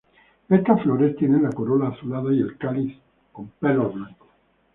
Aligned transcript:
Estas 0.49 0.81
flores 0.81 1.15
tienen 1.15 1.43
la 1.43 1.51
corola 1.51 1.89
azulada 1.89 2.33
y 2.33 2.39
el 2.39 2.57
cáliz 2.57 2.97
con 3.31 3.49
pelos 3.59 3.93
blancos. 3.93 4.29